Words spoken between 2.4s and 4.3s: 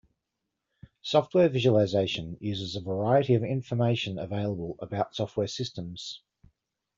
uses a variety of information